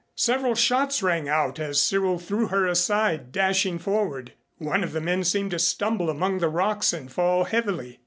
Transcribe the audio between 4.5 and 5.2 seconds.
One of the